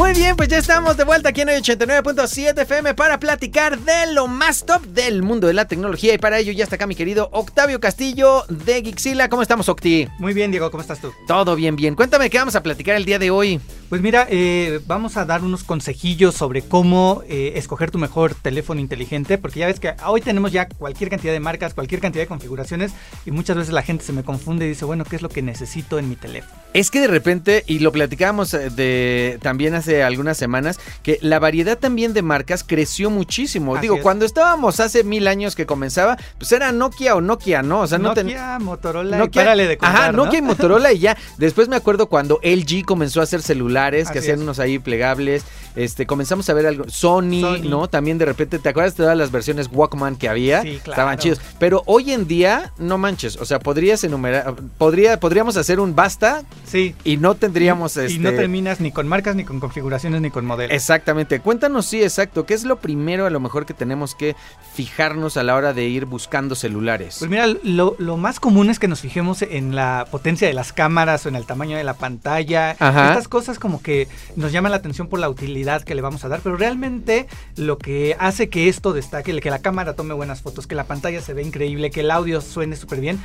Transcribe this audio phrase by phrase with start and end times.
[0.00, 4.14] Muy bien, pues ya estamos de vuelta aquí en el 89.7 FM para platicar de
[4.14, 6.14] lo más top del mundo de la tecnología.
[6.14, 9.28] Y para ello ya está acá mi querido Octavio Castillo de Gixila.
[9.28, 10.08] ¿Cómo estamos, Octi?
[10.18, 11.12] Muy bien, Diego, ¿cómo estás tú?
[11.26, 11.96] Todo bien, bien.
[11.96, 13.60] Cuéntame qué vamos a platicar el día de hoy.
[13.90, 18.80] Pues mira, eh, vamos a dar unos consejillos sobre cómo eh, escoger tu mejor teléfono
[18.80, 22.28] inteligente, porque ya ves que hoy tenemos ya cualquier cantidad de marcas, cualquier cantidad de
[22.28, 22.92] configuraciones,
[23.26, 25.42] y muchas veces la gente se me confunde y dice, bueno, ¿qué es lo que
[25.42, 26.54] necesito en mi teléfono?
[26.72, 31.38] Es que de repente, y lo platicábamos eh, de también hace algunas semanas, que la
[31.38, 33.74] variedad también de marcas creció muchísimo.
[33.74, 34.02] Así Digo, es.
[34.02, 37.80] cuando estábamos hace mil años que comenzaba, pues era Nokia o Nokia, ¿no?
[37.80, 40.24] O sea, no ten- Nokia, Motorola, y Nokia, párale de contar, ajá, ¿no?
[40.24, 41.16] Nokia y Motorola y ya.
[41.38, 44.42] Después me acuerdo cuando LG comenzó a hacer celulares que hacían es.
[44.42, 45.44] unos ahí plegables.
[45.76, 46.84] Este, comenzamos a ver algo.
[46.88, 47.68] Sony, Sony.
[47.68, 47.88] ¿no?
[47.88, 50.62] También de repente, ¿te acuerdas de todas las versiones Walkman que había?
[50.62, 50.92] Sí, claro.
[50.92, 51.40] Estaban chidos.
[51.60, 53.36] Pero hoy en día, no manches.
[53.36, 56.94] O sea, podrías enumerar, podría, podríamos hacer un basta Sí.
[57.04, 58.18] y no tendríamos Y este.
[58.18, 60.74] no terminas ni con marcas, ni con configuraciones, ni con modelos.
[60.74, 61.40] Exactamente.
[61.40, 62.46] Cuéntanos, sí, exacto.
[62.46, 64.36] ¿Qué es lo primero a lo mejor que tenemos que
[64.74, 67.16] fijarnos a la hora de ir buscando celulares?
[67.18, 70.72] Pues mira, lo, lo más común es que nos fijemos en la potencia de las
[70.72, 72.76] cámaras o en el tamaño de la pantalla.
[72.78, 73.08] Ajá.
[73.08, 76.28] Estas cosas como que nos llaman la atención por la utilidad que le vamos a
[76.28, 80.66] dar, pero realmente lo que hace que esto destaque, que la cámara tome buenas fotos,
[80.66, 83.22] que la pantalla se ve increíble, que el audio suene súper bien,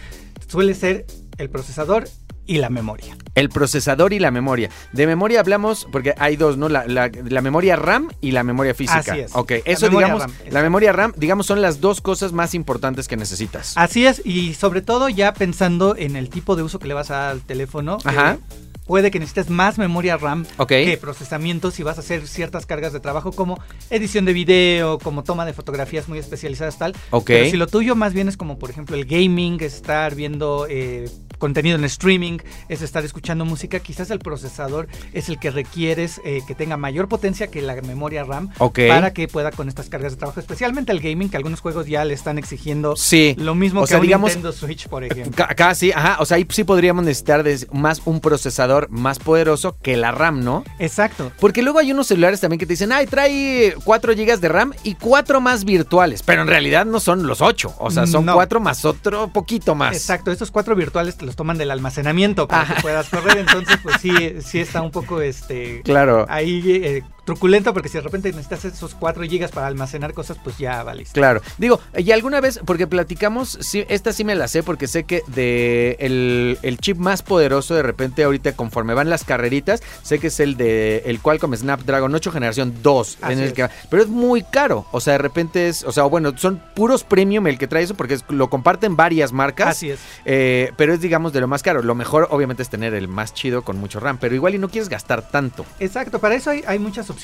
[0.47, 1.05] suele ser
[1.37, 2.05] el procesador
[2.47, 3.17] y la memoria.
[3.33, 4.69] El procesador y la memoria.
[4.93, 6.69] De memoria hablamos, porque hay dos, ¿no?
[6.69, 8.99] La, la- la memoria RAM y la memoria física.
[8.99, 9.31] Así es.
[9.35, 13.17] Ok, eso digamos, RAM, la memoria RAM, digamos, son las dos cosas más importantes que
[13.17, 13.73] necesitas.
[13.77, 17.09] Así es, y sobre todo ya pensando en el tipo de uso que le vas
[17.09, 17.97] a dar al teléfono.
[18.03, 18.33] Ajá.
[18.33, 18.39] eh,
[18.85, 22.99] puede que necesites más memoria RAM que procesamiento si vas a hacer ciertas cargas de
[22.99, 23.59] trabajo como
[23.89, 26.95] edición de video, como toma de fotografías muy especializadas tal.
[27.11, 27.25] Ok.
[27.27, 30.67] Pero si lo tuyo más bien es como por ejemplo el gaming, es estar viendo
[30.69, 31.09] eh,
[31.39, 32.37] contenido en streaming,
[32.69, 37.07] es estar escuchando música, quizás el procesador es el que requieres eh, que tenga mayor
[37.07, 38.49] potencia que la memoria RAM
[38.89, 42.05] para que pueda con estas cargas de trabajo, especialmente el gaming, que algunos juegos ya
[42.05, 43.35] le están exigiendo Sí.
[43.37, 45.31] lo mismo O que sea, a un digamos, Nintendo Switch, por ejemplo.
[45.35, 46.17] Ca- Casi, ajá.
[46.19, 50.63] O sea, ahí sí podríamos necesitar más un procesador más poderoso que la RAM, ¿no?
[50.79, 51.31] Exacto.
[51.39, 54.73] Porque luego hay unos celulares también que te dicen, ay, trae 4 GB de RAM
[54.83, 56.23] y 4 más virtuales.
[56.23, 57.75] Pero en realidad no son los 8.
[57.79, 58.33] O sea, son No.
[58.35, 59.95] 4 más otro poquito más.
[59.95, 62.75] Exacto, estos cuatro virtuales te los toman del almacenamiento para Ajá.
[62.75, 66.25] que puedas correr, entonces pues sí, sí está un poco este Claro.
[66.29, 70.57] ahí eh, truculento porque si de repente necesitas esos 4 gigas para almacenar cosas, pues
[70.57, 71.19] ya valiste.
[71.19, 75.03] Claro, digo, y alguna vez, porque platicamos, sí, esta sí me la sé, porque sé
[75.03, 80.19] que de el, el chip más poderoso de repente ahorita conforme van las carreritas, sé
[80.19, 83.53] que es el de el Qualcomm Snapdragon 8 generación 2, en el es.
[83.53, 87.03] que, pero es muy caro, o sea, de repente es, o sea, bueno, son puros
[87.03, 89.99] premium el que trae eso, porque es- lo comparten varias marcas, Así es.
[90.25, 93.33] eh, pero es digamos de lo más caro, lo mejor obviamente es tener el más
[93.33, 95.65] chido con mucho RAM, pero igual y no quieres gastar tanto.
[95.79, 97.14] Exacto, para eso hay, hay muchas opciones.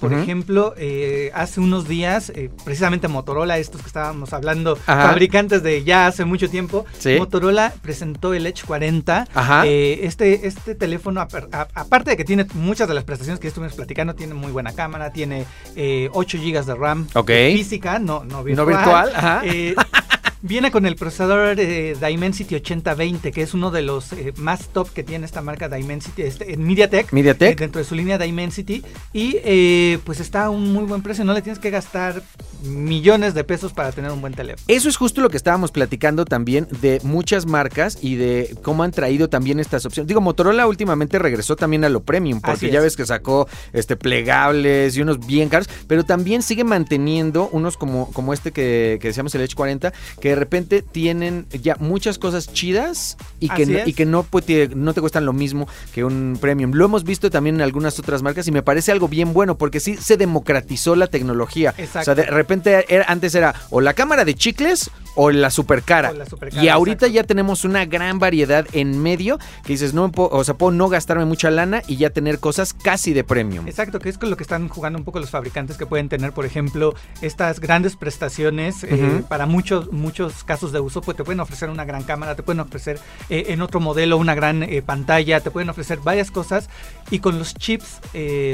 [0.00, 5.08] Por ejemplo, eh, hace unos días, eh, precisamente Motorola, estos que estábamos hablando, Ajá.
[5.08, 7.16] fabricantes de ya hace mucho tiempo, Sí.
[7.18, 9.26] Motorola presentó el Edge 40.
[9.34, 9.66] Ajá.
[9.66, 14.14] Eh, este, este teléfono, aparte de que tiene muchas de las prestaciones que estuvimos platicando,
[14.14, 15.44] tiene muy buena cámara, tiene
[15.76, 17.08] eh, 8 GB de RAM
[17.56, 18.66] física, no, no virtual.
[18.66, 19.42] No virtual, ajá.
[20.28, 24.68] Eh, Viene con el procesador eh, Dimensity 8020, que es uno de los eh, más
[24.68, 27.12] top que tiene esta marca Dimensity, este, en MediaTek.
[27.12, 27.52] MediaTek.
[27.52, 28.84] eh, dentro de su línea Dimensity.
[29.12, 31.24] Y eh, pues está a un muy buen precio.
[31.24, 32.22] No le tienes que gastar
[32.62, 34.64] millones de pesos para tener un buen teléfono.
[34.68, 38.90] Eso es justo lo que estábamos platicando también de muchas marcas y de cómo han
[38.90, 40.08] traído también estas opciones.
[40.08, 42.84] Digo, Motorola últimamente regresó también a lo premium, porque ya es.
[42.84, 48.10] ves que sacó este plegables y unos bien caros, pero también sigue manteniendo unos como,
[48.12, 52.52] como este que, que decíamos el Edge 40, que de repente tienen ya muchas cosas
[52.52, 56.04] chidas y que, no, y que no, pues, te, no te cuestan lo mismo que
[56.04, 56.72] un premium.
[56.72, 59.80] Lo hemos visto también en algunas otras marcas y me parece algo bien bueno, porque
[59.80, 61.74] sí se democratizó la tecnología.
[61.76, 62.00] Exacto.
[62.00, 65.82] O sea, de repente era- antes era o la cámara de chicles o la super
[65.82, 66.10] cara.
[66.10, 67.14] O la supercara, y ahorita exacto.
[67.14, 70.88] ya tenemos una gran variedad en medio que dices, no, puedo- o sea, puedo no
[70.88, 73.66] gastarme mucha lana y ya tener cosas casi de premium.
[73.66, 76.32] Exacto, que es con lo que están jugando un poco los fabricantes que pueden tener,
[76.32, 81.40] por ejemplo, estas grandes prestaciones eh, para muchos muchos casos de uso, pues te pueden
[81.40, 85.40] ofrecer una gran cámara, te pueden ofrecer eh, en otro modelo una gran eh, pantalla,
[85.40, 86.68] te pueden ofrecer varias cosas
[87.10, 88.00] y con los chips,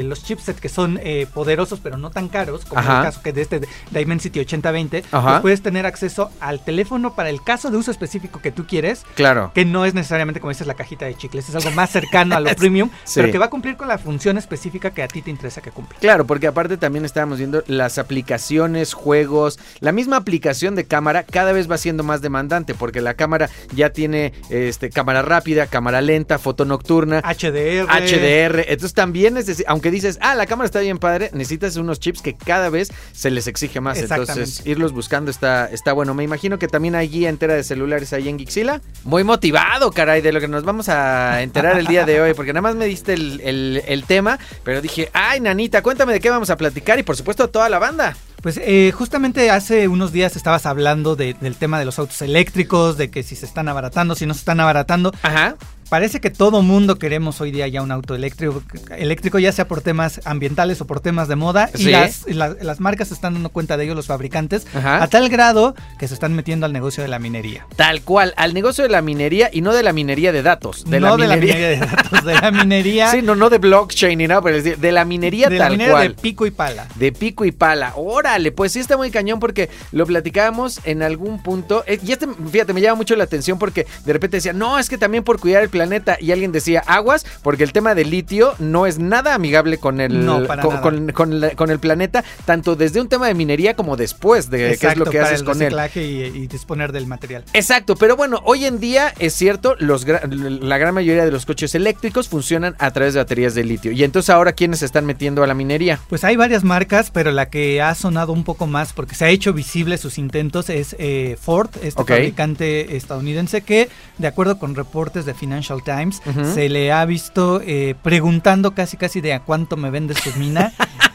[0.03, 2.97] los chipsets que son eh, poderosos pero no tan caros, como Ajá.
[2.99, 5.29] el caso que de este Dimensity 8020, Ajá.
[5.29, 9.03] pues puedes tener acceso al teléfono para el caso de uso específico que tú quieres
[9.15, 9.51] Claro.
[9.53, 12.39] que no es necesariamente como dices la cajita de chicles, es algo más cercano a
[12.39, 13.19] lo premium, Sí.
[13.19, 15.71] pero que va a cumplir con la función específica que a ti te interesa que
[15.71, 15.97] cumpla.
[15.99, 21.51] Claro, porque aparte también estábamos viendo las aplicaciones, juegos, la misma aplicación de cámara cada
[21.51, 26.39] vez va siendo más demandante porque la cámara ya tiene este cámara rápida, cámara lenta,
[26.39, 27.87] foto nocturna, HDR.
[27.89, 28.59] HDR.
[28.67, 32.21] Entonces también es decir, aunque dices, ah, la cámara está bien padre, necesitas unos chips
[32.21, 33.97] que cada vez se les exige más.
[33.99, 36.13] Entonces, irlos buscando está, está bueno.
[36.13, 38.81] Me imagino que también hay guía entera de celulares ahí en Gixila.
[39.03, 42.53] Muy motivado, caray, de lo que nos vamos a enterar el día de hoy, porque
[42.53, 46.29] nada más me diste el, el- el tema, pero dije, ay, nanita, cuéntame de qué
[46.29, 48.15] vamos a platicar y por supuesto a toda la banda.
[48.41, 52.95] Pues eh, justamente hace unos días estabas hablando de- del tema de los autos eléctricos,
[52.97, 55.11] de que si se están abaratando, si no se están abaratando.
[55.23, 55.55] Ajá.
[55.89, 58.63] Parece que todo mundo queremos hoy día ya un auto eléctrico,
[58.97, 61.69] eléctrico ya sea por temas ambientales o por temas de moda.
[61.73, 61.89] Sí.
[61.89, 65.03] Y las, las- las marcas se están dando cuenta de ello, los fabricantes, Ajá.
[65.03, 67.65] a tal grado que se están metiendo al negocio de la minería.
[67.75, 70.85] Tal cual, al negocio de la minería y no de la minería de datos.
[70.85, 71.55] De no la de la minería.
[71.55, 74.91] minería de datos, de la minería, Sí, no, no de blockchain ni nada, pero de
[74.91, 76.07] la minería de la tal minería cual.
[76.09, 76.87] de pico y pala.
[76.95, 77.93] De pico y pala.
[77.95, 81.83] Órale, pues sí está muy cañón porque lo platicábamos en algún punto.
[81.87, 84.89] Eh, y este, fíjate, me llama mucho la atención porque de repente decía, no, es
[84.89, 86.17] que también por cuidar el planeta.
[86.19, 90.25] Y alguien decía, aguas, porque el tema del litio no es nada amigable con el,
[90.25, 93.97] No, con, con- con la- con el planeta, tanto desde un tema de minería como
[93.97, 95.75] después de qué es lo que para haces el con él.
[95.95, 97.43] y, y disponer del material.
[97.53, 101.75] Exacto, pero bueno, hoy en día es cierto, los la gran mayoría de los coches
[101.75, 103.91] eléctricos funcionan a través de baterías de litio.
[103.91, 105.99] Y entonces ahora, ¿quiénes se están metiendo a la minería?
[106.09, 109.29] Pues hay varias marcas, pero la que ha sonado un poco más porque se ha
[109.29, 113.89] hecho visible sus intentos es eh, Ford, este fabricante estadounidense que,
[114.19, 116.21] de acuerdo con reportes de Financial Times,
[116.53, 120.73] se le ha visto eh, preguntando casi casi de a cuánto me vendes tu mina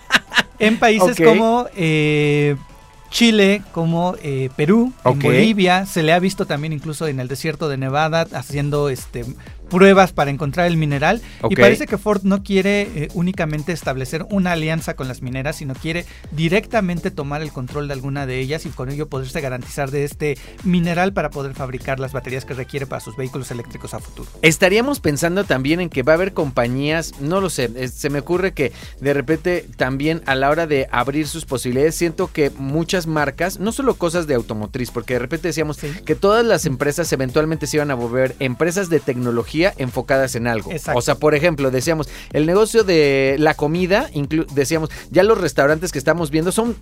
[0.58, 2.56] en países como eh,
[3.10, 7.68] Chile, como eh, Perú, en Bolivia, se le ha visto también incluso en el desierto
[7.68, 9.24] de Nevada haciendo este
[9.70, 14.52] pruebas para encontrar el mineral y parece que Ford no quiere eh, únicamente establecer una
[14.52, 18.70] alianza con las mineras, sino quiere directamente tomar el control de alguna de ellas y
[18.70, 23.00] con ello poderse garantizar de este mineral para poder fabricar las baterías que requiere para
[23.00, 24.28] sus vehículos eléctricos a futuro.
[24.42, 28.52] Estaríamos pensando también en que va a haber compañías, no lo sé, se me ocurre
[28.52, 33.60] que de repente también a la hora de abrir sus posibilidades, siento que muchas marcas,
[33.60, 35.88] no solo cosas de automotriz, porque de repente decíamos Sí.
[36.04, 40.70] que todas las empresas eventualmente se iban a volver empresas de tecnología enfocadas en algo.
[40.70, 40.98] Exacto.
[40.98, 44.10] O sea, por ejemplo, decíamos, el negocio de la comida,
[44.52, 46.76] decíamos, ya los restaurantes que estamos viendo son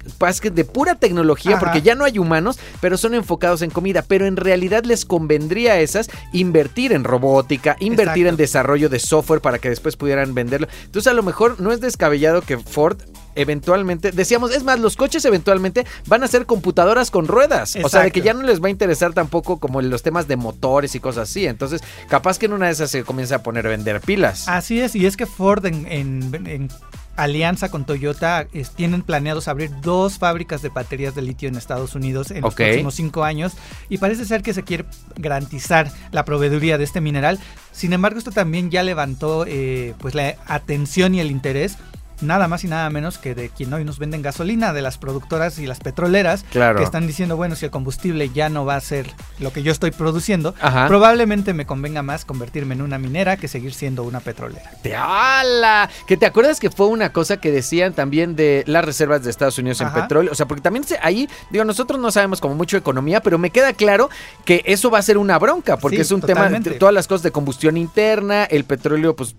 [0.52, 1.60] de pura tecnología, Ajá.
[1.60, 5.72] porque ya no hay humanos, pero son enfocados en comida, pero en realidad les convendría
[5.72, 8.28] a esas invertir en robótica, invertir Exacto.
[8.28, 10.68] en desarrollo de software para que después pudieran venderlo.
[10.84, 12.98] Entonces a lo mejor no es descabellado que Ford
[13.40, 17.76] eventualmente, decíamos, es más, los coches eventualmente van a ser computadoras con ruedas.
[17.84, 20.36] O sea, de que ya no les va a interesar tampoco como los temas de
[20.36, 21.46] motores y cosas así.
[21.46, 24.48] Entonces, capaz que en una de esas se comienza a poner a vender pilas.
[24.48, 26.68] Así es, y es que Ford en, en- en
[27.16, 31.96] alianza con Toyota es- tienen planeados abrir dos fábricas de baterías de litio en Estados
[31.96, 33.54] Unidos en los próximos cinco años
[33.88, 34.84] y parece ser que se quiere
[35.16, 37.38] garantizar la proveeduría de este mineral.
[37.72, 41.76] Sin embargo, esto también ya levantó eh, pues la atención y el interés
[42.20, 45.58] nada más y nada menos que de quien hoy nos venden gasolina, de las productoras
[45.58, 46.78] y las petroleras, Claro.
[46.78, 49.06] que están diciendo, bueno, si el combustible ya no va a ser
[49.38, 50.86] lo que yo estoy produciendo, Ajá.
[50.88, 54.70] probablemente me convenga más convertirme en una minera que seguir siendo una petrolera.
[54.82, 55.88] ¡Te ala!
[56.06, 59.58] Que te acuerdas que fue una cosa que decían también de las reservas de Estados
[59.58, 60.32] Unidos en petróleo.
[60.32, 63.50] O sea, porque también ahí, digo, nosotros no sabemos como mucho de economía, pero me
[63.50, 64.08] queda claro
[64.44, 66.70] que eso va a ser una bronca, porque Sí, es un totalmente.
[66.70, 69.34] tema, todas las cosas de combustión interna, el petróleo, pues,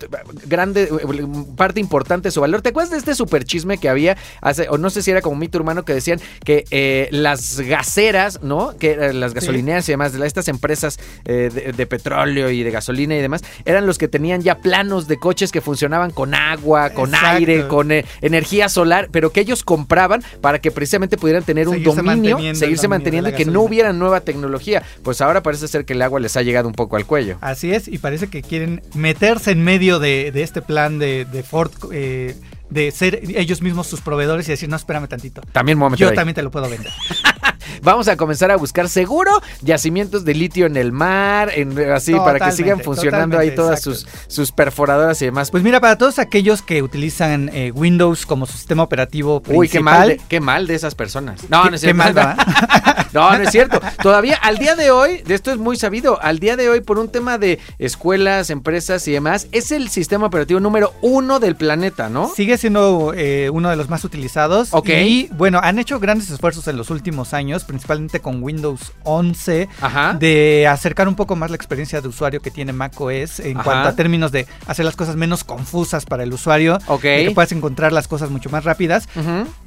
[0.45, 2.61] grande, eh, parte importante de su valor.
[2.69, 5.35] ¿Te acuerdas de este super chisme que había hace, o no sé si era como
[5.37, 8.77] mito urbano, que decían que eh, las gaseras, ¿no?
[8.77, 12.69] Que eran las gasolineras y demás, de estas empresas eh, de, de petróleo y de
[12.69, 16.91] gasolina y demás, eran los que tenían ya planos de coches que funcionaban con agua,
[16.91, 17.37] con Exacto.
[17.37, 21.81] aire, con eh, energía solar, pero que ellos compraban para que precisamente pudieran tener un
[21.81, 24.83] dominio, manteniendo seguirse manteniendo y que no hubiera nueva tecnología.
[25.01, 27.39] Pues ahora parece ser que el agua les ha llegado un poco al cuello.
[27.41, 31.41] Así es, y parece que quieren meterse en medio de, de este plan de, de
[31.41, 32.35] Ford, eh,
[32.69, 35.41] de ser ellos mismos sus proveedores y decir, no, espérame tantito.
[35.51, 36.15] También me voy a meter Yo ahí.
[36.15, 36.91] también te lo puedo vender.
[37.81, 39.31] vamos a comenzar a buscar seguro
[39.61, 44.07] yacimientos de litio en el mar, en, así, para que sigan funcionando ahí todas sus,
[44.27, 45.51] sus perforadoras y demás.
[45.51, 49.59] Pues mira, para todos aquellos que utilizan eh, Windows como su sistema operativo principal.
[49.59, 51.49] Uy, qué mal, de, qué mal de esas personas.
[51.49, 51.99] No, no es cierto.
[53.13, 53.81] no, no es cierto.
[54.01, 56.99] Todavía, al día de hoy, de esto es muy sabido, al día de hoy, por
[56.99, 62.09] un tema de escuelas, empresas y demás, es el sistema operativo número uno del planeta,
[62.09, 62.29] ¿no?
[62.29, 64.69] Sigue siendo eh, uno de los más utilizados.
[64.71, 64.89] Ok.
[64.89, 67.78] Y bueno, han hecho grandes esfuerzos en los últimos años, principalmente
[68.21, 70.13] con Windows 11, Ajá.
[70.13, 73.63] de acercar un poco más la experiencia de usuario que tiene macOS en Ajá.
[73.63, 77.03] cuanto a términos de hacer las cosas menos confusas para el usuario, Ok.
[77.03, 79.07] de que puedas encontrar las cosas mucho más rápidas.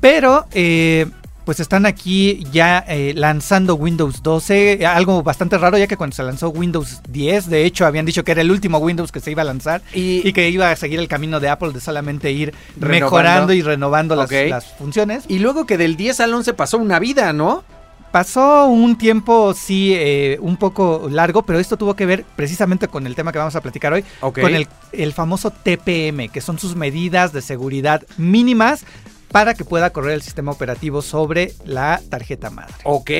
[0.00, 1.06] Pero eh,
[1.44, 6.22] pues están aquí ya eh, lanzando Windows 12, algo bastante raro ya que cuando se
[6.22, 9.42] lanzó Windows 10, de hecho habían dicho que era el último Windows que se iba
[9.42, 12.54] a lanzar Y, y que iba a seguir el camino de Apple de solamente ir
[12.76, 12.88] Renovando.
[13.06, 15.24] mejorando y renovando las, las funciones.
[15.26, 17.64] y luego que del 10 al 11 pasó una vida, ¿no?
[18.12, 23.06] Pasó un tiempo, sí, eh, un poco largo, pero esto tuvo que ver precisamente con
[23.06, 26.76] el tema que vamos a platicar hoy, con el, el famoso TPM, que son sus
[26.76, 28.84] medidas de seguridad mínimas
[29.32, 32.74] para que pueda correr el sistema operativo sobre la tarjeta madre.
[32.84, 33.10] Ok.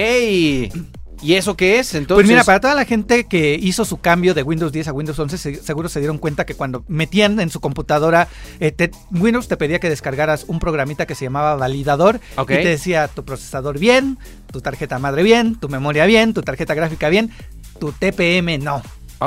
[1.22, 1.94] ¿Y eso qué es?
[1.94, 2.14] Entonces.
[2.16, 5.18] pues mira, para toda la gente que hizo su cambio de Windows 10 a Windows
[5.18, 8.26] 11, se- seguro se dieron cuenta que cuando metían en su computadora,
[8.58, 12.20] eh, te- Windows te pedía que descargaras un programita que se llamaba validador
[12.60, 14.18] y te decía tu procesador bien,
[14.52, 17.30] tu tarjeta madre bien, tu memoria bien, tu tarjeta gráfica bien,
[17.78, 18.82] tu TPM no.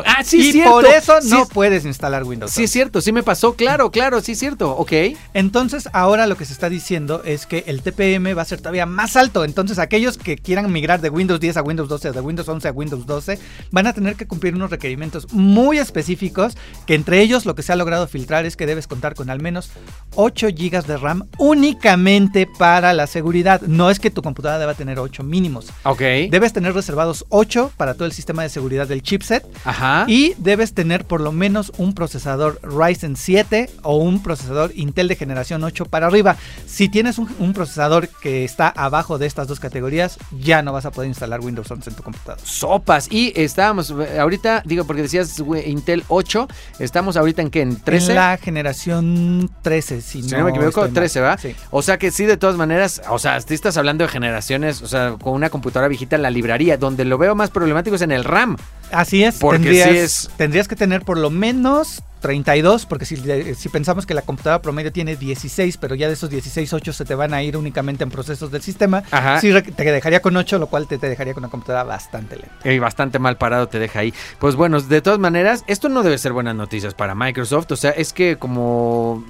[0.05, 0.71] Ah, sí, y es cierto.
[0.71, 2.51] por eso Sí no es- puedes instalar Windows.
[2.51, 2.73] Sí, es 11.
[2.73, 4.91] cierto, sí me pasó, claro, claro, sí es cierto, ok.
[5.33, 8.85] Entonces, ahora lo que se está diciendo es que el TPM va a ser todavía
[8.85, 9.43] más alto.
[9.45, 12.71] Entonces, aquellos que quieran migrar de Windows 10 a Windows 12, de Windows 11 a
[12.71, 13.39] Windows 12,
[13.71, 17.71] van a tener que cumplir unos requerimientos muy específicos, que entre ellos lo que se
[17.73, 19.69] ha logrado filtrar es que debes contar con al menos
[20.15, 23.61] 8 GB de RAM únicamente para la seguridad.
[23.61, 25.67] No es que tu computadora deba tener 8 mínimos.
[25.83, 25.99] Ok.
[26.29, 29.45] Debes tener reservados 8 para todo el sistema de seguridad del chipset.
[29.63, 29.84] Ajá.
[30.07, 35.15] Y debes tener por lo menos un procesador Ryzen 7 o un procesador Intel de
[35.15, 36.35] generación 8 para arriba.
[36.65, 40.85] Si tienes un, un procesador que está abajo de estas dos categorías, ya no vas
[40.85, 42.41] a poder instalar Windows 11 en tu computadora.
[42.45, 43.11] Sopas.
[43.11, 46.47] Y estábamos, eh, ahorita, digo, porque decías Intel 8,
[46.79, 48.11] estamos ahorita en qué, en 13.
[48.11, 50.93] En la generación 13, si, Si no me equivoco, estoy mal.
[50.93, 51.37] 13, ¿va?
[51.37, 51.55] Sí.
[51.71, 54.87] O sea que sí, de todas maneras, o sea, si estás hablando de generaciones, o
[54.87, 58.11] sea, con una computadora viejita en la librería, donde lo veo más problemático es en
[58.11, 58.57] el RAM.
[58.91, 63.17] Así es, Porque tendrías, sí es- tendrías que tener por lo menos 32, porque si,
[63.55, 67.05] si pensamos que la computadora promedio tiene 16, pero ya de esos 16, 8 se
[67.05, 69.39] te van a ir únicamente en procesos del sistema, Ajá.
[69.39, 72.71] sí te dejaría con 8, lo cual te, te dejaría con una computadora bastante lenta.
[72.71, 74.13] Y bastante mal parado te deja ahí.
[74.39, 77.71] Pues bueno, de todas maneras, esto no debe ser buenas noticias para Microsoft.
[77.71, 79.23] O sea, es que como.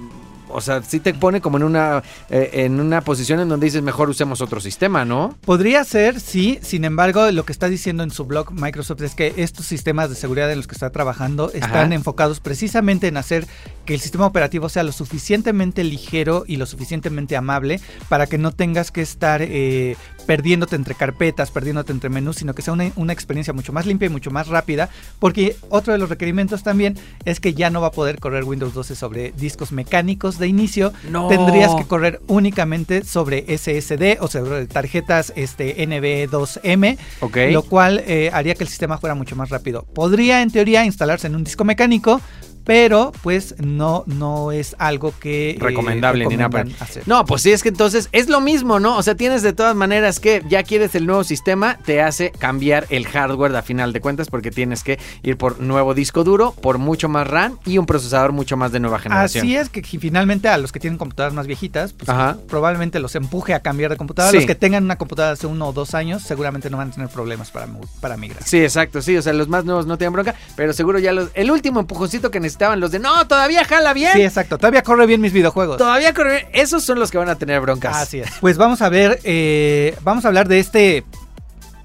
[0.56, 3.82] O sea, sí te pone como en una, eh, en una posición en donde dices
[3.82, 5.36] mejor usemos otro sistema, ¿no?
[5.44, 9.34] Podría ser, sí, sin embargo, lo que está diciendo en su blog Microsoft es que
[9.36, 11.94] estos sistemas de seguridad en los que está trabajando están Ajá.
[11.94, 13.46] enfocados precisamente en hacer
[13.86, 18.52] que el sistema operativo sea lo suficientemente ligero y lo suficientemente amable para que no
[18.52, 23.12] tengas que estar eh, perdiéndote entre carpetas, perdiéndote entre menús, sino que sea una, una
[23.12, 24.90] experiencia mucho más limpia y mucho más rápida,
[25.20, 28.74] porque otro de los requerimientos también es que ya no va a poder correr Windows
[28.74, 31.28] 12 sobre discos mecánicos de inicio, No.
[31.28, 37.36] tendrías que correr únicamente sobre SSD o sobre tarjetas este, NVE2M, Ok.
[37.52, 39.84] lo cual eh, haría que el sistema fuera mucho más rápido.
[39.94, 42.20] Podría en teoría instalarse en un disco mecánico,
[42.66, 46.48] pero pues no, no es algo que eh, recomendable ni nada.
[46.48, 47.04] recomiendan hacer.
[47.06, 48.96] No, pues sí, es que entonces es lo mismo, ¿no?
[48.98, 52.86] O sea, tienes de todas maneras que ya quieres el nuevo sistema, te hace cambiar
[52.90, 56.78] el hardware a final de cuentas porque tienes que ir por nuevo disco duro, por
[56.78, 59.44] mucho más RAM y un procesador mucho más de nueva generación.
[59.46, 62.36] Así es que fi- finalmente a los que tienen computadoras más viejitas, pues Ajá.
[62.48, 64.32] probablemente los empuje a cambiar de computadora.
[64.32, 64.38] Sí.
[64.38, 67.08] Los que tengan una computadora hace uno o dos años seguramente no van a tener
[67.08, 67.68] problemas para,
[68.00, 68.42] para migrar.
[68.42, 71.30] Sí, exacto, sí, o sea, los más nuevos no tienen bronca, pero seguro ya los,
[71.34, 74.56] el último empujoncito que necesitaban los de, no, todavía jala bien, Sí, exacto.
[74.58, 75.76] Todavía corre bien mis videojuegos.
[75.76, 77.96] todavía corre bien", esos son los que van a tener broncas.
[77.96, 78.30] Así es.
[78.40, 81.04] Pues vamos a ver, eh, vamos a hablar de este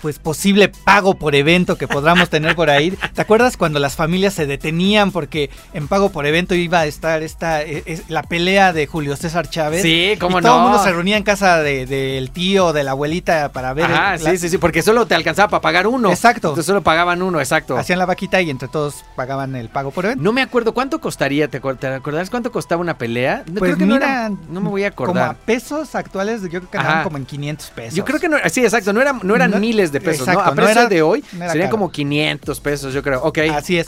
[0.01, 2.91] pues posible pago por evento que podamos tener por ahí.
[3.13, 7.22] ¿Te acuerdas cuando las familias se detenían porque en pago por evento iba a estar
[7.24, 9.81] esta eh, es- la pelea de Julio César Chávez?
[9.81, 10.67] Sí, cómo y todo el no.
[10.70, 13.89] mundo se reunía en casa de- del tío o de la abuelita para ver.
[13.89, 16.10] La- sí, sí, sí, porque solo te alcanzaba para pagar uno.
[16.10, 16.50] Exacto.
[16.50, 17.77] Entonces solo pagaban uno, exacto.
[17.77, 20.24] Hacían la vaquita y entre todos pagaban el pago por evento.
[20.24, 23.43] No me acuerdo cuánto costaría, ¿te, te acordás cuánto costaba una pelea?
[23.48, 25.36] No, Pues creo que no era- no, me voy a Como a acordar.
[25.46, 27.03] pesos actuales, yo creo que Ajá.
[27.03, 27.93] como en 500 pesos.
[27.96, 30.41] Yo creo que no, sí, exacto, no, era, no eran No- miles de pesos, exacto,
[30.43, 30.48] ¿no?
[30.48, 31.69] A no precio era- de hoy no serían caro.
[31.71, 33.21] como 500 pesos, yo creo.
[33.24, 33.39] Ok.
[33.53, 33.88] Así es.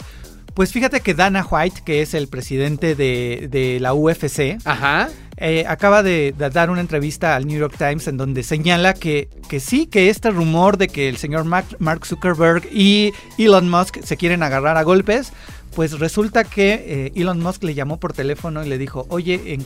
[0.53, 5.09] Pues fíjate que Dana White, que es el presidente de, de la UFC, Ajá.
[5.37, 9.29] eh, acaba de, de dar una entrevista al New York Times en donde señala que,
[9.49, 14.03] que sí, que este rumor de que el señor Mark, Mark Zuckerberg y Elon Musk
[14.03, 15.33] se quieren agarrar a golpes,
[15.75, 19.65] pues resulta que eh, Elon Musk le llamó por teléfono y le dijo, oye, en,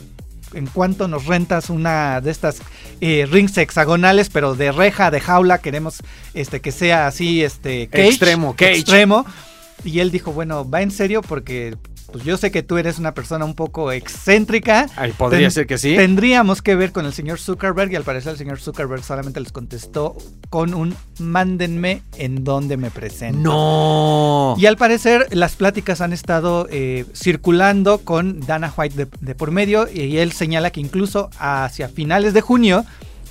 [0.54, 2.58] en cuánto nos rentas una de estas
[3.00, 6.02] eh, rings hexagonales, pero de reja, de jaula, queremos
[6.34, 8.76] este que sea así, este cage, Extremo, cage.
[8.78, 9.26] extremo.
[9.84, 11.76] Y él dijo, bueno, va en serio porque
[12.10, 14.86] pues yo sé que tú eres una persona un poco excéntrica.
[14.96, 15.94] Ay, podría Ten- ser que sí.
[15.96, 19.52] Tendríamos que ver con el señor Zuckerberg y al parecer el señor Zuckerberg solamente les
[19.52, 20.16] contestó
[20.50, 23.38] con un mándenme en donde me presento.
[23.38, 24.54] No.
[24.58, 29.50] Y al parecer las pláticas han estado eh, circulando con Dana White de, de por
[29.50, 32.84] medio y él señala que incluso hacia finales de junio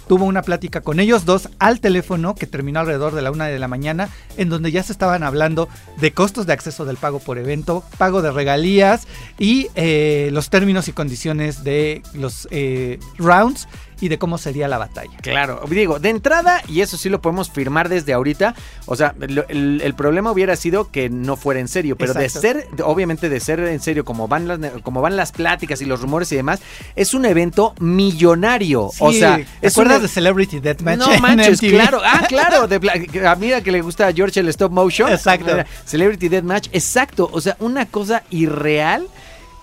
[0.07, 3.59] tuvo una plática con ellos dos al teléfono que terminó alrededor de la una de
[3.59, 7.37] la mañana en donde ya se estaban hablando de costos de acceso del pago por
[7.37, 13.67] evento, pago de regalías y eh, los términos y condiciones de los eh, rounds
[13.99, 15.15] y de cómo sería la batalla.
[15.21, 19.81] Claro, digo, de entrada, y eso sí lo podemos firmar desde ahorita, o sea, el,
[19.83, 23.59] el problema hubiera sido que no fuera en serio, pero de ser, obviamente de ser
[23.59, 26.61] en serio, como van, las, como van las pláticas y los rumores y demás,
[26.95, 28.89] es un evento millonario.
[28.99, 30.97] o Sí, sea, ¿te acuerdas un- de Celebrity Deathmatch?
[30.99, 31.69] No manches, MTV?
[31.71, 32.01] claro.
[32.03, 32.67] Ah, claro.
[32.67, 32.75] De,
[33.27, 35.11] a mí que le gusta a George el stop motion.
[35.11, 35.51] Exacto.
[35.85, 36.69] Celebrity Deathmatch.
[36.71, 37.29] Exacto.
[37.31, 39.07] O sea, una cosa irreal.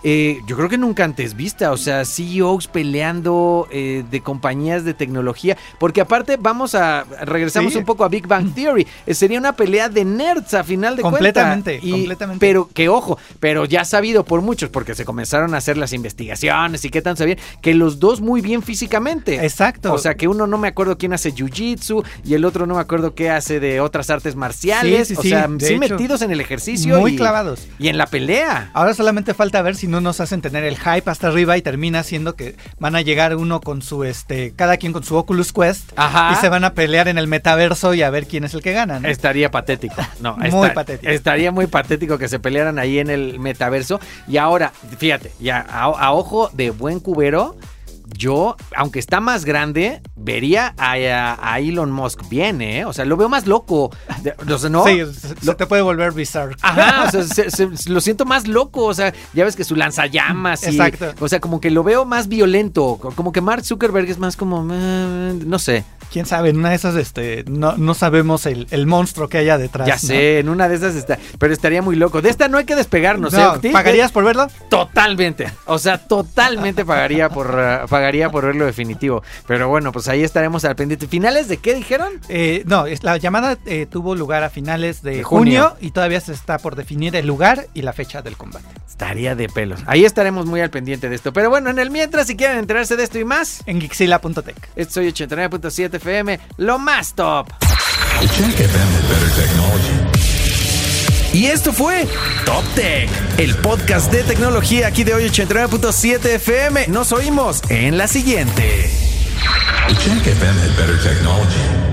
[0.04, 4.94] Eh, yo creo que nunca antes vista, o sea, CEOs peleando eh, de compañías de
[4.94, 7.78] tecnología, porque aparte vamos a, regresamos Sí.
[7.78, 11.02] un poco a Big Bang Theory, eh, sería una pelea de nerds a final de
[11.02, 11.88] Completamente, cuentas.
[11.88, 12.40] Y- completamente.
[12.46, 16.84] Pero que ojo, pero ya sabido por muchos, porque se comenzaron a hacer las investigaciones
[16.84, 19.44] y qué tan sabían, que los dos muy bien físicamente.
[19.44, 19.92] Exacto.
[19.92, 22.80] O sea, que uno no me acuerdo quién hace jiu-jitsu y el otro no me
[22.80, 25.08] acuerdo qué hace de otras artes marciales.
[25.08, 26.98] Sí, sí, o sea, sí metidos en el ejercicio.
[27.00, 27.66] Muy y, clavados.
[27.78, 28.70] Y en la pelea.
[28.74, 32.02] Ahora solamente falta ver si no nos hacen tener el hype hasta arriba y termina
[32.02, 35.92] siendo que van a llegar uno con su, este, cada quien con su Oculus Quest
[35.96, 36.32] Ajá.
[36.32, 38.72] y se van a pelear en el metaverso y a ver quién es el que
[38.72, 39.00] gana.
[39.00, 39.08] ¿no?
[39.08, 39.94] Estaría patético.
[40.20, 41.10] No, Muy patético.
[41.12, 44.00] Estaría muy patético que se pelearan ahí en el metaverso.
[44.26, 47.56] Y ahora, fíjate, ya a, a ojo de buen cubero,
[48.16, 52.84] yo, aunque está más grande, vería a, a- a Elon Musk bien, ¿eh?
[52.84, 53.90] O sea, lo veo más loco.
[54.22, 54.84] De- o sea, ¿no?
[54.86, 55.02] Sí,
[55.42, 56.54] se, te puede volver bizarro.
[56.62, 59.76] Ajá, o sea, se- se- lo siento más loco, o sea, ya ves que su
[59.76, 61.12] lanzallamas y, Exacto.
[61.20, 64.66] o sea, como que lo veo más violento, como que Mark Zuckerberg es más como,
[64.72, 68.86] eh, no sé, Quién sabe, en una de esas este, no, no sabemos el, el
[68.86, 69.88] monstruo que haya detrás.
[69.88, 69.98] ya ¿no?
[70.00, 72.22] sé, en una de esas está, pero estaría muy loco.
[72.22, 73.70] De esta no hay que despegarnos, ¿eh, No, Octi?
[73.70, 74.46] ¿Pagarías por verlo?
[74.68, 80.13] Totalmente, o sea, totalmente pagaría por, uh, pagaría por verlo definitivo, pero bueno, pues ahí
[80.22, 81.06] estaremos al pendiente.
[81.08, 82.12] ¿Finales de qué dijeron?
[82.28, 85.70] Eh, no, la llamada eh, tuvo lugar a finales de, De junio.
[85.70, 85.76] junio.
[85.80, 88.66] y todavía se está por definir el lugar y la fecha del combate.
[88.88, 89.80] Estaría de pelos.
[89.86, 91.32] Ahí estaremos muy al pendiente de esto.
[91.32, 94.68] Pero bueno, en el mientras, si quieren enterarse de esto y más, En Gixila.tech.
[94.76, 97.48] esto soy 89.7 FM, lo más top.
[101.32, 102.06] Y esto fue
[102.44, 106.86] Top Tech, el podcast de tecnología aquí de hoy 89.7 FM.
[106.88, 108.88] Nos oímos en la siguiente.
[110.04, 111.83] Check FM had better technology.